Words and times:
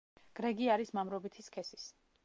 გრეგი 0.39 0.71
არის 0.77 0.93
მამრობითი 0.99 1.47
სქესის. 1.51 1.89